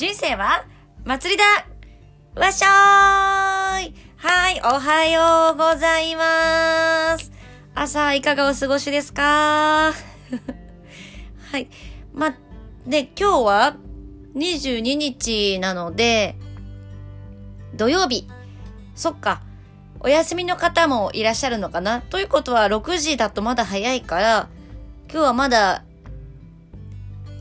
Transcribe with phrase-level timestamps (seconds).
[0.00, 0.64] 人生は
[1.04, 1.44] 祭りだ
[2.40, 7.30] わっしょーいはい、おはようございます。
[7.74, 9.92] 朝いかがお過ごしですか？
[11.52, 11.68] はい。
[12.14, 12.34] ま、
[12.86, 13.76] で、今日は
[14.36, 16.34] 22日なので、
[17.74, 18.26] 土曜日。
[18.94, 19.42] そっか。
[20.00, 22.00] お休みの方もいらっしゃるのかな？
[22.00, 24.48] ということは6時だとまだ早いから、
[25.12, 25.84] 今日はまだ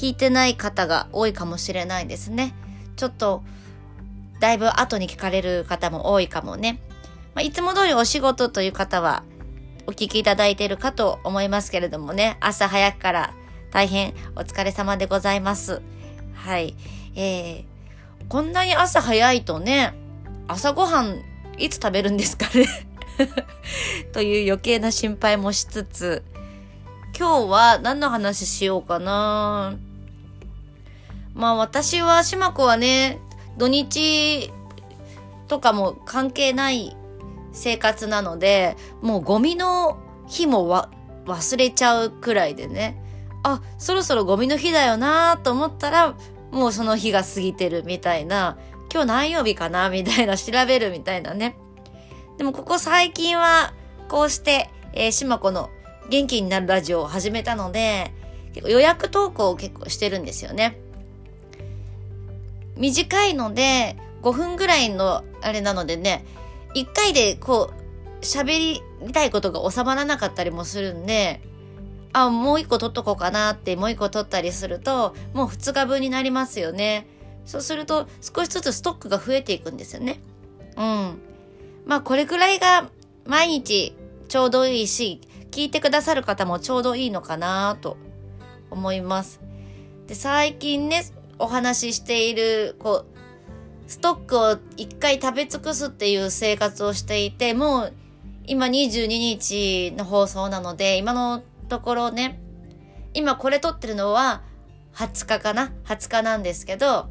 [0.00, 2.54] 聞いてない方が多いかもしれないですね。
[2.96, 3.42] ちょっと、
[4.40, 6.80] だいぶ後に聞かれる方も多いかもね。
[7.34, 9.24] まあ、いつも通りお仕事という方は
[9.86, 13.34] お聞きいただいているかと思いますけれどもね、朝早くから
[13.72, 15.82] 大変お疲れ様でございます。
[16.32, 16.74] はい。
[17.14, 17.64] えー、
[18.30, 19.92] こんなに朝早いとね、
[20.48, 21.20] 朝ごはん
[21.58, 22.66] いつ食べるんですかね？
[24.14, 26.24] という余計な心配もしつつ、
[27.18, 29.76] 今日は何の話しようかな
[31.34, 33.18] まあ私は、しまこはね、
[33.56, 34.52] 土日
[35.48, 36.96] とかも関係ない
[37.52, 40.90] 生活なので、もうゴミの日もわ
[41.26, 43.00] 忘れちゃうくらいでね、
[43.42, 46.14] あ、そろそろゴミの日だよなと思ったら、
[46.50, 48.58] もうその日が過ぎてるみたいな、
[48.92, 51.56] 今日何曜日かなみたいな調べるみたいなね。
[52.38, 53.72] でもここ最近は、
[54.08, 55.70] こうして、えー、しまこの
[56.08, 58.12] 元気になるラジオを始めたので、
[58.54, 60.80] 予約投稿を結構してるんですよね。
[62.80, 66.24] 短いので、5分ぐらいのあれなのでね、
[66.74, 71.40] 1回でこう、喋りたいことが収まらなかったりもするんで、
[72.12, 77.06] あ、もう1個取っとこうかなってもう1個取ったりすると、もう2日分になりますよね。
[77.46, 80.20] そうすると少しずつストックが増えていくんですよね。
[80.76, 81.18] うん。
[81.86, 82.90] まあこれくらいが
[83.26, 83.96] 毎日
[84.28, 85.20] ちょうどいいし、
[85.50, 87.96] 聞いてくださる方もちょうどいいのかなと
[88.70, 89.40] 思います。
[90.06, 91.04] で、最近ね、
[91.40, 97.92] お話ししている、こう、ストックを一回食べ尽くすっていう生活をしていて、もう
[98.46, 102.40] 今22日の放送なので、今のところね、
[103.14, 104.42] 今これ撮ってるのは
[104.94, 107.08] 20日かな ?20 日なんですけど、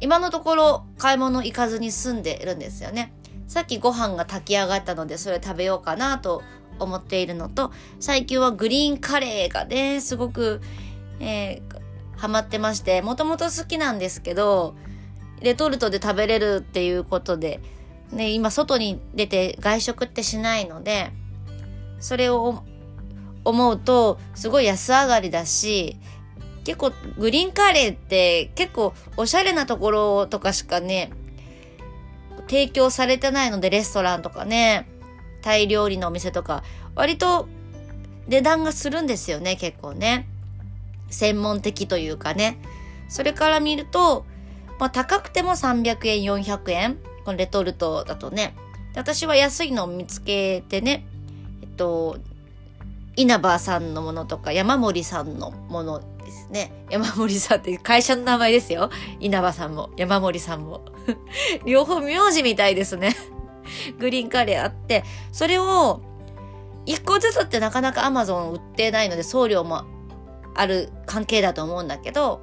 [0.00, 3.12] 今のところ買い物行かずに住んでるんですよね。
[3.46, 6.42] さっきご飯が炊き上がったのでそれ食べようかなと
[6.78, 10.60] 思っているのと、最近はグリーンカレーがね、すごく、
[11.20, 11.73] えー、
[12.16, 14.74] ハマってまして、もともと好きなんですけど、
[15.40, 17.60] レトルトで食べれるっていうことで、
[18.12, 21.12] ね、今外に出て外食ってしないので、
[22.00, 22.62] それを
[23.44, 25.96] 思うと、すごい安上がりだし、
[26.64, 31.10] 結構グリーンカレーって結構おしゃれなところとかしかね、
[32.48, 34.88] 提供されてないのでレストランとかね、
[35.42, 36.62] タイ料理のお店とか、
[36.94, 37.48] 割と
[38.28, 40.26] 値段がするんですよね、結構ね。
[41.10, 42.58] 専門的というかね。
[43.08, 44.24] それから見ると、
[44.78, 46.98] まあ高くても300円、400円。
[47.24, 48.54] このレトルトだとね。
[48.94, 51.04] 私は安いのを見つけてね、
[51.62, 52.18] えっと、
[53.16, 56.72] 稲葉さんのものとか山森さんのものですね。
[56.90, 58.90] 山森さんっていう会社の名前ですよ。
[59.20, 60.84] 稲葉さんも山森さんも。
[61.66, 63.16] 両方名字みたいですね。
[63.98, 66.00] グリーンカレーあって、それを
[66.86, 69.84] 一個ずつってなかなかアマゾン売ってないので送料も
[70.54, 72.42] ある関係だと思うんだけど、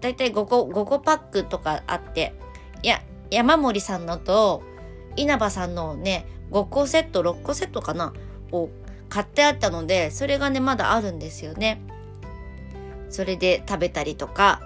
[0.00, 2.34] だいたい5個、5個パックとかあって、
[2.82, 4.62] いや、山森さんのと
[5.16, 8.12] 稲葉さんのね、5個セット、6個セットかな
[8.52, 8.68] を
[9.08, 11.80] 買ってあったので、それがね、まだあるんですよね。
[13.08, 14.60] それで食べたりとか、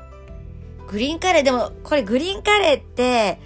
[0.88, 3.38] グリーンカレー、でもこれグリーンカレーって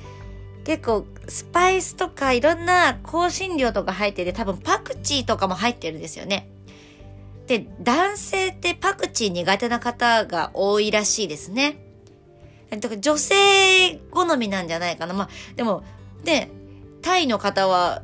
[0.65, 6.49] 結構スパイスとかいろんな香辛料とか入ってて多分パクチーとかも入ってるんですよね。
[7.53, 11.77] で、男性ってパクチー苦手な方が多いらしいですね。
[12.71, 15.13] だから女性好みなんじゃないかな。
[15.13, 15.85] まあ、でも、
[16.25, 16.49] で、
[17.03, 18.03] タイの方は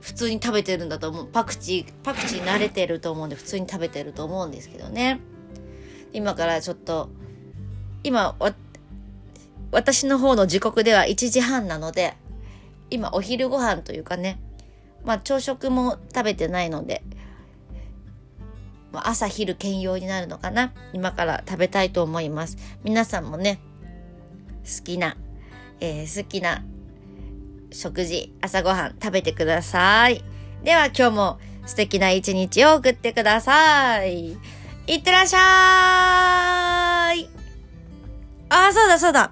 [0.00, 1.26] 普通に食べてるんだと思う。
[1.26, 5.20] パクチー、パクチー慣れてると思うんで普通に食べてると思うんですけどね。
[6.14, 7.10] 今からちょっと、
[8.04, 8.36] 今、
[9.70, 12.16] 私の方の時刻では1時半なので、
[12.88, 14.40] 今お昼ご飯というかね、
[15.04, 17.02] まあ朝食も食べてないので、
[18.92, 20.72] 朝昼兼用になるのかな？
[20.92, 22.56] 今から食べたいと思います。
[22.82, 23.60] 皆さんもね、
[24.64, 25.16] 好きな、
[25.80, 26.64] えー、好きな
[27.70, 30.24] 食事、朝ごはん食べてください。
[30.64, 34.36] では今日も素敵な一日を送ってください。
[34.86, 37.30] いってらっしゃい
[38.48, 39.30] あ、そうだそうだ。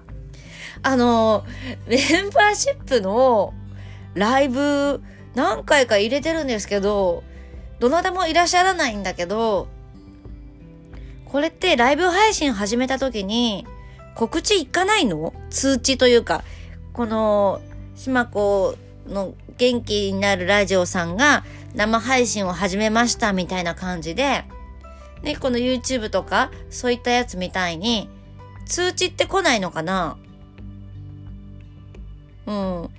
[0.81, 1.43] あの、
[1.87, 3.53] メンバーシップの
[4.13, 5.01] ライブ
[5.35, 7.23] 何回か入れてるんですけど、
[7.79, 9.67] どなたもいらっしゃらないんだけど、
[11.25, 13.65] これってライブ配信始めた時に
[14.15, 15.33] 告知いかないの？
[15.49, 16.43] 通知というか、
[16.93, 17.61] この、
[17.95, 18.75] 島子
[19.07, 21.43] の元気になるラジオさんが
[21.75, 24.43] 生配信を始めましたみたいな感じで、
[25.21, 28.09] ね、この YouTube とかそういったやつみたいに
[28.65, 30.17] 通知って来ないのかな？
[32.47, 32.89] うん。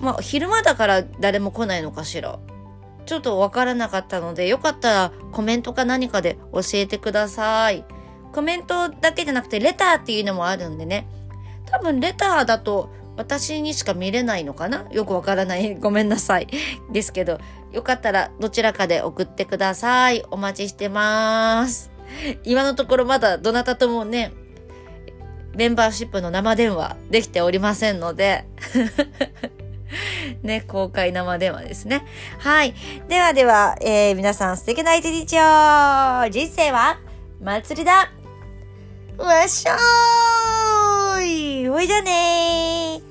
[0.00, 2.38] まあ、昼間だから誰も来ないのかしら。
[3.06, 7.84] ちょっとわからなかったので、よかったらコメントか何かで教えてください。
[8.32, 11.08] コメントだけじゃなくてレターっていうのもあるんでね。
[11.66, 14.86] 多分レターだと私にしか見れないのかな？
[14.90, 15.76] よくわからない。
[15.80, 16.48] ごめんなさい。
[16.92, 17.38] ですけど、
[17.72, 20.24] よかったらどちらかで送ってください。
[20.30, 21.90] お待ちしてます。
[22.44, 24.32] 今のところまだどなたともね、
[25.56, 28.44] メンバーシップの生電話できておりませんので
[30.42, 32.04] ね、公開生電話ですね。
[32.38, 32.74] はい。
[33.08, 36.98] ではでは、えー、皆さん素敵な一日を人生は
[37.40, 38.10] 祭りだ
[39.18, 41.22] わっしょー
[41.62, 43.05] いおいじゃねー